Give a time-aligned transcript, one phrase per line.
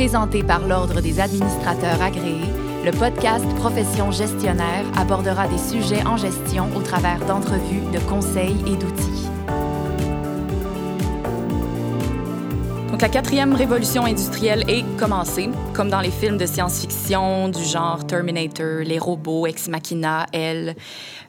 [0.00, 2.48] Présenté par l'Ordre des administrateurs agréés,
[2.86, 8.76] le podcast Profession gestionnaire abordera des sujets en gestion au travers d'entrevues, de conseils et
[8.78, 9.28] d'outils.
[12.90, 18.06] Donc, la quatrième révolution industrielle est commencée, comme dans les films de science-fiction du genre
[18.06, 20.76] Terminator, les robots, Ex Machina, Elle,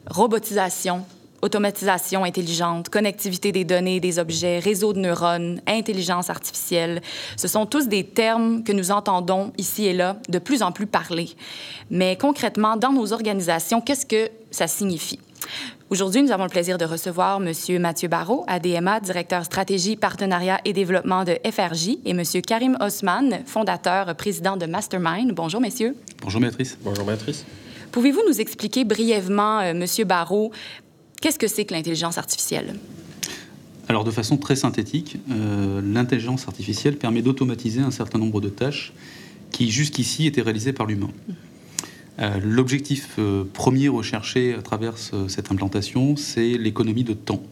[0.10, 1.04] robotisation,
[1.42, 7.02] automatisation intelligente, connectivité des données, des objets, réseau de neurones, intelligence artificielle.
[7.38, 10.88] Ce sont tous des termes que nous entendons ici et là de plus en plus
[10.88, 11.30] parler.
[11.90, 15.20] Mais concrètement, dans nos organisations, qu'est-ce que ça signifie?
[15.90, 17.52] Aujourd'hui, nous avons le plaisir de recevoir M.
[17.82, 22.24] Mathieu Barrault, ADMA, directeur stratégie, partenariat et développement de FRJ, et M.
[22.48, 25.34] Karim Osman, fondateur, président de Mastermind.
[25.34, 25.98] Bonjour, messieurs.
[26.22, 26.78] Bonjour, maîtrise.
[26.82, 27.44] Bonjour, maîtrise.
[27.92, 29.86] Pouvez-vous nous expliquer brièvement, euh, M.
[30.06, 30.52] Barrault,
[31.22, 32.76] Qu'est-ce que c'est que l'intelligence artificielle?
[33.88, 38.92] Alors, de façon très synthétique, euh, l'intelligence artificielle permet d'automatiser un certain nombre de tâches
[39.52, 41.12] qui, jusqu'ici, étaient réalisées par l'humain.
[42.20, 44.96] Euh, l'objectif euh, premier recherché à travers
[45.28, 47.44] cette implantation, c'est l'économie de temps.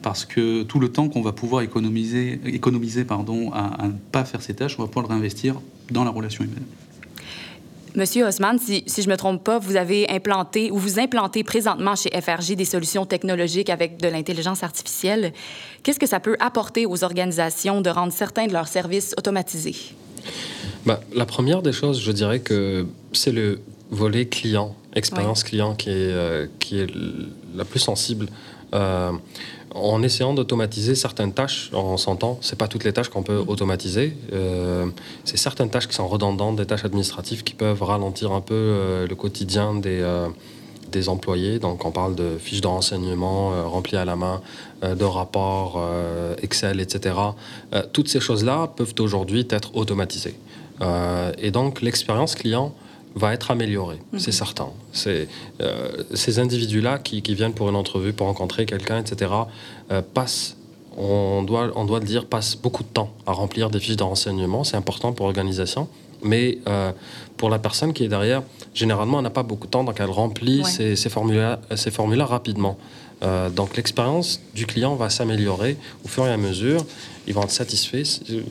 [0.00, 4.24] Parce que tout le temps qu'on va pouvoir économiser, économiser pardon, à, à ne pas
[4.24, 6.64] faire ces tâches, on va pouvoir le réinvestir dans la relation humaine.
[7.94, 11.44] Monsieur Osman, si, si je ne me trompe pas, vous avez implanté ou vous implantez
[11.44, 15.32] présentement chez FRJ des solutions technologiques avec de l'intelligence artificielle.
[15.82, 19.76] Qu'est-ce que ça peut apporter aux organisations de rendre certains de leurs services automatisés?
[20.86, 25.90] Ben, la première des choses, je dirais que c'est le volet client, expérience client, qui
[25.90, 26.88] est, euh, qui est
[27.54, 28.26] la plus sensible.
[28.74, 29.12] Euh,
[29.74, 34.16] en essayant d'automatiser certaines tâches, on s'entend, c'est pas toutes les tâches qu'on peut automatiser.
[34.32, 34.86] Euh,
[35.24, 39.06] c'est certaines tâches qui sont redondantes, des tâches administratives qui peuvent ralentir un peu euh,
[39.06, 40.28] le quotidien des, euh,
[40.90, 41.58] des employés.
[41.58, 44.42] Donc, on parle de fiches de renseignement remplies à la main,
[44.82, 45.80] de rapports
[46.42, 47.14] Excel, etc.
[47.92, 50.34] toutes ces choses-là peuvent aujourd'hui être automatisées.
[51.38, 52.74] et donc, l'expérience client
[53.14, 54.32] va être amélioré, c'est mhm.
[54.32, 54.68] certain.
[54.92, 55.28] C'est,
[55.60, 59.30] euh, ces individus-là qui, viennent pour une entrevue, pour rencontrer quelqu'un, etc.,
[59.90, 60.56] euh, passent,
[60.96, 64.02] on doit, on doit le dire, passent beaucoup de temps à remplir des fiches de
[64.02, 64.64] renseignement.
[64.64, 65.88] C'est important pour l'organisation.
[66.22, 66.92] Mais euh,
[67.36, 68.42] pour la personne qui est derrière,
[68.74, 72.28] généralement, elle n'a pas beaucoup de temps, donc elle remplit ces, ces, formulaires, ces formulaires
[72.28, 72.78] rapidement.
[73.54, 76.84] Donc l'expérience du client va s'améliorer au fur et à mesure.
[77.26, 78.04] Ils vont être satisfaits.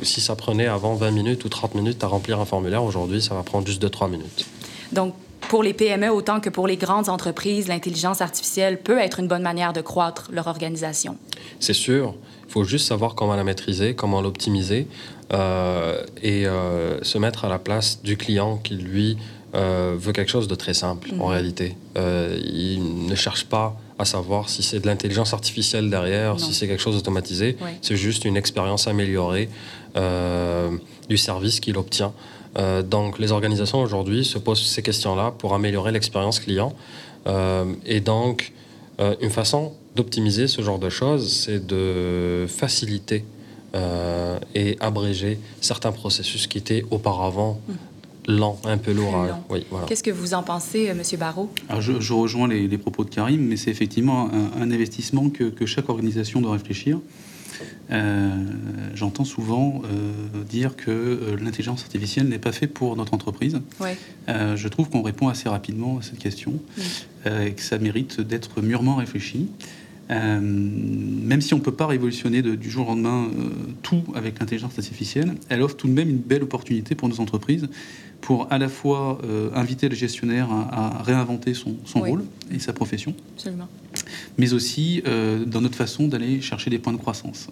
[0.03, 3.35] Si ça prenait avant 20 minutes ou 30 minutes à remplir un formulaire, aujourd'hui, ça
[3.35, 4.45] va prendre juste 2-3 minutes.
[4.93, 5.13] Donc,
[5.49, 9.41] pour les PME autant que pour les grandes entreprises, l'intelligence artificielle peut être une bonne
[9.41, 11.17] manière de croître leur organisation.
[11.59, 12.15] C'est sûr.
[12.47, 14.87] Il faut juste savoir comment la maîtriser, comment l'optimiser
[15.33, 19.17] euh, et euh, se mettre à la place du client qui, lui,
[19.55, 21.31] euh, veut quelque chose de très simple, en mhm.
[21.31, 21.75] réalité.
[21.97, 26.81] il ne cherche pas à savoir si c'est de l'intelligence artificielle derrière, si c'est quelque
[26.81, 27.57] chose d'automatisé.
[27.81, 29.49] C'est juste une expérience améliorée
[31.07, 32.13] du service qu'il obtient.
[32.57, 36.73] Euh, donc les organisations aujourd'hui se posent ces questions-là pour améliorer l'expérience client.
[37.27, 38.51] Euh, et donc,
[38.99, 43.23] euh, une façon d'optimiser ce genre de choses, c'est de faciliter
[44.53, 47.61] et abréger certains processus qui étaient auparavant
[48.27, 48.93] lents, un peu.
[49.49, 49.87] Oui, voilà.
[49.87, 51.01] Qu'est-ce que vous en pensez, M.
[51.19, 51.51] Barrault?
[51.79, 56.41] Je, rejoins les, propos de Karim, mais c'est effectivement un, investissement que, que, chaque organisation
[56.41, 56.99] doit réfléchir.
[57.91, 58.29] Euh,
[58.95, 63.59] j'entends souvent euh, dire que euh, l'intelligence artificielle n'est pas faite pour notre entreprise.
[64.29, 66.53] je trouve qu'on répond assez rapidement à cette question
[67.25, 69.47] et que ça mérite d'être mûrement réfléchi.
[70.09, 73.29] même si on ne peut pas révolutionner du jour au lendemain
[73.81, 77.67] tout avec l'intelligence artificielle, elle offre tout de même une belle opportunité pour nos entreprises
[78.21, 79.19] pour à la fois
[79.53, 83.67] inviter le gestionnaire à, réinventer son, rôle et sa profession, Absolument
[84.37, 87.49] mais aussi euh, dans notre façon d'aller chercher des points de croissance.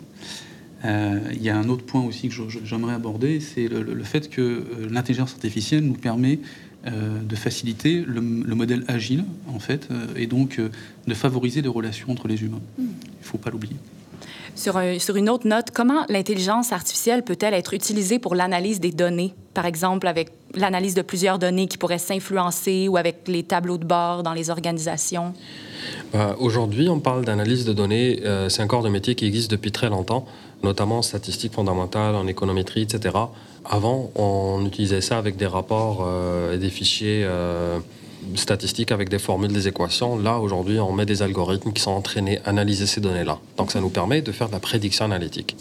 [0.86, 4.42] Euh, il y a un autre point aussi que j'aimerais aborder, c'est le, fait que
[4.42, 6.40] euh, l'intelligence artificielle nous permet
[6.86, 10.62] de faciliter le, modèle agile, en fait, et donc
[11.08, 12.62] de favoriser les relations entre les humains.
[12.78, 12.84] Hmm.
[12.84, 13.76] Il ne faut pas l'oublier.
[14.56, 19.34] Sur, sur, une autre note, comment l'intelligence artificielle peut-elle être utilisée pour l'analyse des données,
[19.54, 23.86] par exemple avec l'analyse de plusieurs données qui pourraient s'influencer ou avec les tableaux de
[23.86, 25.34] bord dans les organisations?
[26.14, 28.22] Bah, aujourd'hui, on parle d'analyse de données.
[28.26, 30.26] Euh, c'est un corps de métier qui existe depuis très longtemps,
[30.64, 33.16] notamment en statistiques fondamentales, en économétrie, etc.
[33.66, 37.80] Avant, on utilisait ça avec des rapports euh, et des fichiers euh,
[38.36, 40.18] statistiques avec des formules, des équations.
[40.18, 43.40] Là, aujourd'hui, on met des algorithmes qui sont entraînés à analyser ces données-là.
[43.58, 45.56] Donc, ça nous permet de faire de la prédiction analytique.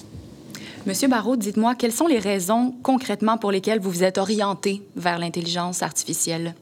[0.87, 5.19] Monsieur Barraud, dites-moi, quelles sont les raisons concrètement pour lesquelles vous vous êtes orienté vers
[5.19, 6.55] l'intelligence artificielle?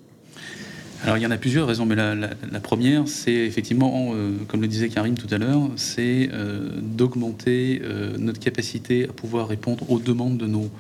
[1.05, 4.67] Alors il y en a plusieurs raisons, mais la, première, c'est effectivement, euh, comme le
[4.67, 9.99] disait Karim tout à l'heure, c'est euh, d'augmenter euh, notre capacité à pouvoir répondre aux
[9.99, 10.71] demandes de nos,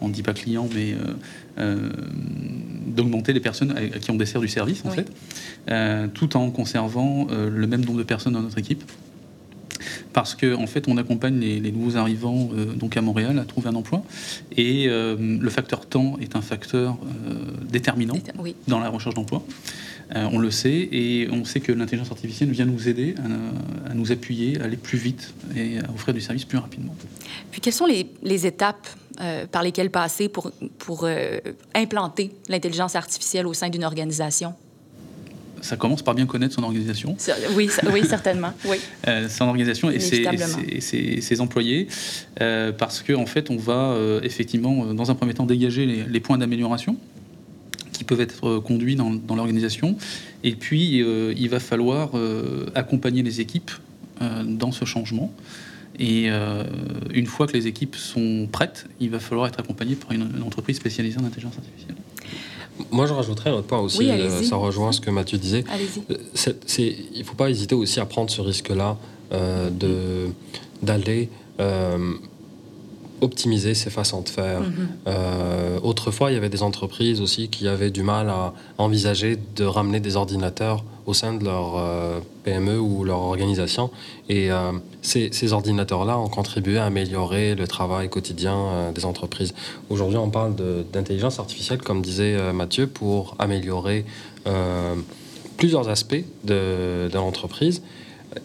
[0.00, 0.94] on ne dit pas clients, mais
[2.96, 5.10] d'augmenter les personnes à, qui on dessert du service, en fait,
[6.14, 8.82] tout en conservant le même nombre de personnes dans notre équipe
[10.12, 13.68] parce qu'en en fait, on accompagne les, nouveaux arrivants euh, donc à Montréal à trouver
[13.68, 14.02] un emploi.
[14.56, 16.96] Et euh, le facteur temps est un facteur
[17.28, 17.34] euh,
[17.70, 18.16] déterminant
[18.66, 19.44] dans la recherche d'emploi.
[20.14, 23.14] On le sait, et on sait que l'intelligence artificielle vient nous aider
[23.88, 26.94] à, nous appuyer, à aller plus vite et à offrir du service plus rapidement.
[27.50, 28.86] Puis quelles sont les, étapes
[29.50, 31.08] par lesquelles passer pour, pour
[31.74, 34.54] implanter l'intelligence artificielle au sein d'une organisation?
[35.66, 37.16] ça commence par bien connaître son organisation.
[37.54, 38.52] Oui, oui certainement.
[38.66, 38.78] Oui.
[39.06, 41.88] Euh, son organisation et ses, employés,
[42.40, 46.20] euh, parce qu'en en fait, on va euh, effectivement, dans un premier temps, dégager les,
[46.20, 46.96] points d'amélioration
[48.06, 49.96] peuvent être conduits dans, l'organisation.
[50.44, 52.10] Et puis, il va falloir
[52.74, 53.70] accompagner les équipes
[54.20, 55.32] dans ce changement.
[55.98, 56.28] Et
[57.12, 60.76] une fois que les équipes sont prêtes, il va falloir être accompagné par une entreprise
[60.76, 61.96] spécialisée en intelligence artificielle.
[62.90, 65.64] Moi, je rajouterais un autre point aussi, euh, ça rejoint ce que Mathieu disait.
[66.10, 68.96] Euh, il ne faut pas hésiter aussi à prendre ce risque-là
[69.32, 70.28] euh, de
[70.82, 71.30] d'aller
[73.20, 74.60] optimiser ses façons de faire.
[74.60, 75.80] Mm-hmm.
[75.82, 80.00] autrefois, il y avait des entreprises aussi qui avaient du mal à envisager de ramener
[80.00, 83.90] des ordinateurs au sein de leur euh, PME ou leur organisation.
[84.28, 84.72] Et euh,
[85.02, 89.54] ces, ordinateurs-là ont contribué à améliorer le travail quotidien euh, des entreprises.
[89.88, 90.54] Aujourd'hui, on parle
[90.92, 94.04] d'intelligence artificielle, comme disait Mathieu, pour améliorer
[95.56, 97.82] plusieurs aspects de, de l'entreprise.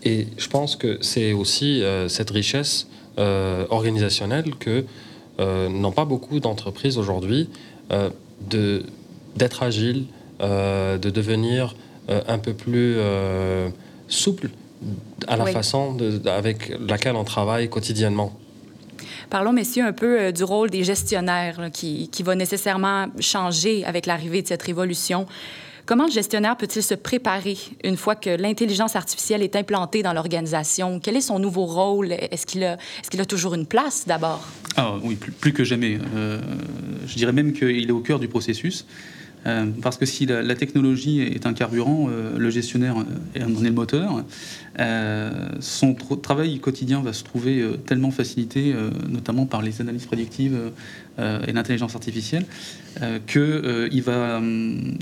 [0.03, 4.85] Et je pense que c'est aussi cette richesse organisationnelle que
[5.39, 7.49] n'ont pas beaucoup d'entreprises aujourd'hui
[8.41, 10.05] d'être agiles,
[10.39, 11.75] de devenir
[12.09, 13.69] euh, un peu plus euh,
[14.07, 14.49] souple
[15.27, 15.95] à la façon
[16.25, 18.33] avec laquelle on travaille quotidiennement.
[19.29, 24.07] Parlons, messieurs, un peu euh, du rôle des gestionnaires qui, qui, va nécessairement changer avec
[24.07, 25.27] l'arrivée de cette révolution.
[25.85, 30.99] Comment le gestionnaire peut-il se préparer une fois que l'intelligence artificielle est implantée dans l'organisation?
[30.99, 32.11] Quel est son nouveau rôle?
[32.11, 32.77] Est-ce qu'il a,
[33.11, 34.47] est a toujours une place d'abord?
[34.77, 35.97] Ah, oui, plus, que jamais.
[37.05, 38.85] je dirais même qu'il est au cœur du processus.
[39.47, 43.69] Euh, parce que si la, technologie est un carburant, euh, le gestionnaire euh, en est
[43.69, 44.23] le moteur.
[45.59, 48.73] son travail quotidien va se trouver tellement facilité,
[49.09, 50.57] notamment par les analyses prédictives
[51.19, 52.45] et l'intelligence artificielle,
[53.27, 54.41] qu'il va,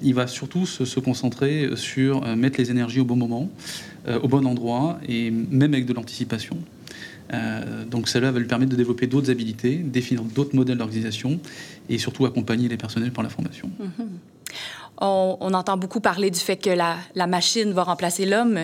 [0.04, 3.50] il va surtout se, concentrer sur mettre les énergies au bon moment,
[4.22, 6.58] au bon endroit, et même avec de l'anticipation.
[7.90, 11.40] Donc cela va lui permettre de développer d'autres habilités, définir d'autres modèles d'organisation
[11.90, 13.70] et surtout accompagner les personnels par la formation.
[13.82, 14.54] Mm-hmm.
[15.02, 18.60] On, entend beaucoup parler du fait que la, machine va remplacer l'homme.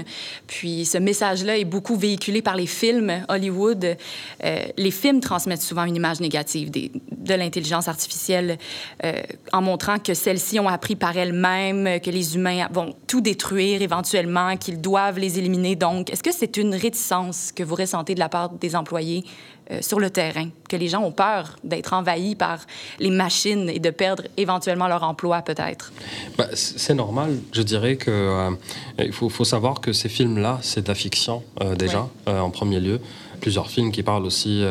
[0.48, 3.98] Puis ce message-là est beaucoup véhiculé par les films Hollywood.
[4.44, 8.58] Euh, les films transmettent souvent une image négative de l'intelligence artificielle
[9.04, 9.22] euh,
[9.54, 14.58] en montrant que celles-ci ont appris par elles-mêmes, que les humains vont tout détruire éventuellement,
[14.58, 15.76] qu'ils doivent les éliminer.
[15.76, 19.24] Donc, est-ce que c'est une réticence que vous ressentez de la part des employés
[19.72, 22.60] euh, sur le terrain, que les gens ont peur d'être envahis par
[23.00, 25.92] les machines et de perdre éventuellement leur emploi peut-être?
[26.38, 27.36] Bah, c'est normal.
[27.52, 28.52] Je dirais que euh,
[29.00, 32.80] il faut, faut, savoir que ces films-là, c'est de la fiction euh, déjà en premier
[32.80, 33.02] lieu.
[33.42, 34.64] Plusieurs films qui parlent aussi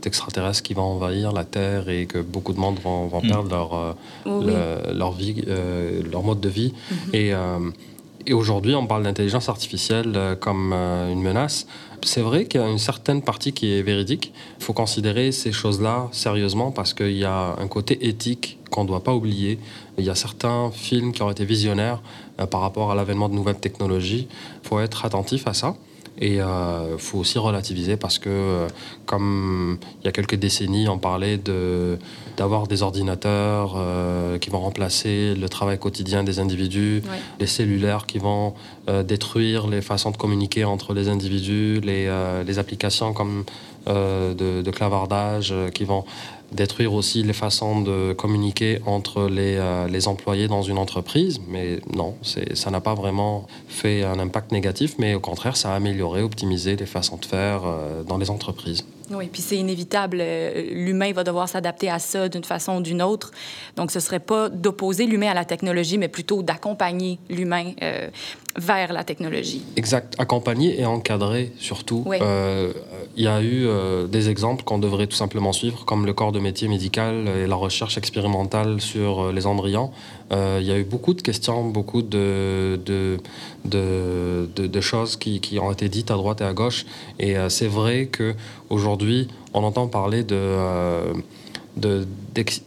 [0.00, 3.28] d'extraterrestres de, qui vont envahir la Terre et que beaucoup de monde vont, vont mm.
[3.28, 3.96] perdre leur,
[4.94, 5.44] leur vie,
[6.10, 6.72] leur mode de vie.
[6.72, 7.16] Mm-hmm.
[7.16, 7.34] Et
[8.26, 11.66] et aujourd'hui, on parle d'intelligence artificielle euh, comme euh, une menace.
[12.02, 14.32] C'est vrai qu'il y a une certaine partie qui est véridique.
[14.58, 18.88] Il faut considérer ces choses-là sérieusement parce qu'il y a un côté éthique qu'on ne
[18.88, 19.58] doit pas oublier.
[19.98, 22.02] Il y a certains films qui ont été visionnaires
[22.40, 24.28] euh, par rapport à l'avènement de nouvelles technologies.
[24.62, 25.74] Il faut être attentif à ça.
[26.20, 28.68] Et il euh, faut aussi relativiser parce que, euh,
[29.06, 31.98] comme il y a quelques décennies, on parlait de,
[32.36, 37.02] d'avoir des ordinateurs euh, qui vont remplacer le travail quotidien des individus,
[37.38, 38.54] les cellulaires qui vont
[39.04, 42.12] détruire les façons de communiquer entre les individus, les,
[42.46, 43.44] les applications comme
[43.86, 46.04] de, de, clavardage qui vont
[46.52, 51.40] détruire aussi les façons de communiquer entre les, euh, les employés dans une entreprise.
[51.48, 55.76] Mais non, ça n'a pas vraiment fait un impact négatif, mais au contraire, ça a
[55.76, 58.84] amélioré, optimisé les façons de faire euh, dans les entreprises.
[59.12, 60.18] Oui, puis c'est inévitable.
[60.20, 63.32] Euh, l'humain va devoir s'adapter à ça d'une façon ou d'une autre.
[63.76, 68.08] Donc, ce ne serait pas d'opposer l'humain à la technologie, mais plutôt d'accompagner l'humain euh,
[68.56, 69.62] vers la technologie.
[69.76, 70.14] Exact.
[70.18, 72.04] Accompagner et encadrer surtout.
[72.08, 72.72] Euh,
[73.16, 73.66] il y a eu
[74.08, 77.56] des exemples qu'on devrait tout simplement suivre, comme le corps de métier médical et la
[77.56, 79.90] recherche expérimentale sur les embryons.
[80.30, 82.78] il y a eu beaucoup de questions, beaucoup de,
[84.80, 86.86] choses qui, ont été dites à droite et à gauche.
[87.18, 88.34] Et c'est vrai que
[88.70, 91.12] Aujourd'hui, on entend parler de, euh,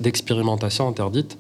[0.02, 1.38] d'expérimentation interdite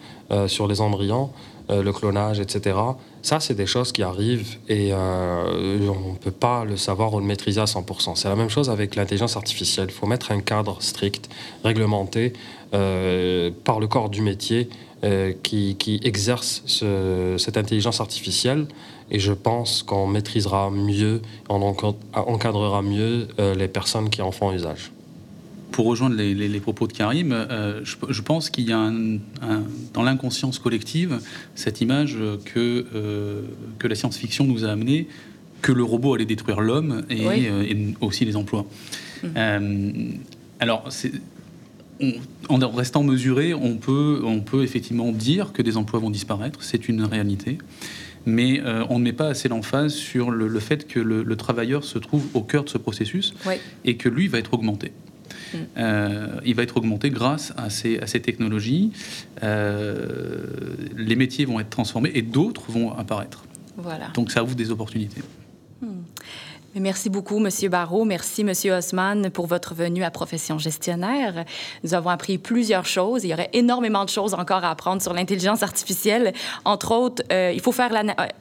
[0.48, 1.30] sur les embryons,
[1.70, 2.76] le clonage, etc.
[3.24, 7.20] Ça, c'est des choses qui arrivent et euh, on ne peut pas le savoir ou
[7.22, 8.18] le maîtriser à 100%.
[8.18, 9.88] C'est la même chose avec l'intelligence artificielle.
[9.88, 11.30] Il faut mettre un cadre strict,
[11.64, 12.34] réglementé
[12.74, 14.68] euh, par le corps du métier
[15.06, 16.64] euh, qui, exerce
[17.38, 18.68] cette intelligence artificielle.
[19.10, 21.62] Et je pense qu'on maîtrisera mieux, on
[22.14, 24.92] encadrera mieux les personnes qui en font usage
[25.74, 28.92] pour rejoindre les, propos de Karim, euh, je, pense qu'il y a
[29.94, 31.20] dans l'inconscience collective
[31.56, 33.42] cette image que, euh,
[33.80, 35.08] que la science-fiction nous a amené
[35.62, 38.66] que le robot allait détruire l'homme et, euh, aussi les emplois.
[39.24, 40.20] Hum.
[40.60, 40.90] alors,
[42.50, 46.88] en restant mesuré, on peut, on peut effectivement dire que des emplois vont disparaître, c'est
[46.88, 47.58] une réalité.
[48.26, 52.26] Mais on ne met pas assez l'emphase sur le, fait que le, travailleur se trouve
[52.34, 53.34] au cœur de ce processus
[53.86, 54.92] et que lui va être augmenté.
[55.78, 58.92] Euh, il va être augmenté grâce à ces, à ces technologies.
[59.44, 60.46] Euh,
[60.96, 63.46] les métiers vont être transformés et d'autres vont apparaître.
[63.78, 64.10] Voilà.
[64.14, 65.22] Donc ça ouvre des opportunités.
[66.76, 68.04] Merci beaucoup, Monsieur Barrault.
[68.04, 71.46] Merci, Monsieur Haussmann, pour votre venue à Profession gestionnaire.
[71.84, 73.24] Nous avons appris plusieurs choses.
[73.24, 76.34] Il y aurait énormément de choses encore à apprendre sur l'intelligence artificielle.
[76.66, 77.92] Entre autres, euh, il faut faire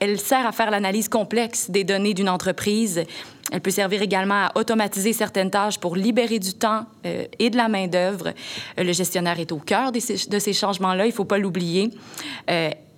[0.00, 3.04] elle sert à faire l'analyse complexe des données d'une entreprise.
[3.50, 7.58] Elle peut servir également à automatiser certaines tâches pour libérer du temps euh, et de
[7.58, 8.28] la main-d'œuvre.
[8.78, 11.38] Euh, le gestionnaire est au cœur de ces, de ces changements-là, il ne faut pas
[11.38, 11.90] l'oublier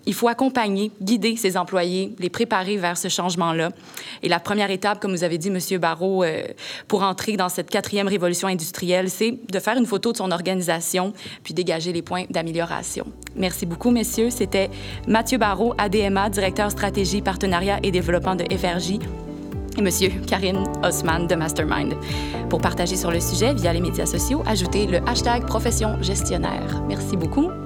[0.07, 3.71] il faut accompagner, guider ses employés, les préparer vers ce changement-là.
[4.23, 5.79] Et la première étape, comme vous avez dit, M.
[5.79, 6.43] Barrault, euh,
[6.89, 11.13] pour entrer dans cette quatrième révolution industrielle, c'est de faire une photo de son organisation,
[11.43, 13.07] puis dégager les points d'amélioration.
[13.37, 14.31] Merci beaucoup, messieurs.
[14.31, 14.71] C'était
[15.09, 18.99] Mathieu Barrault, ADMA, directeur stratégie, partenariat et développement de FRJ,
[19.77, 21.95] et Monsieur Karine Osman de Mastermind.
[22.49, 26.83] Pour partager sur le sujet via les médias sociaux, ajoutez le hashtag profession gestionnaire.
[26.87, 27.51] Merci beaucoup,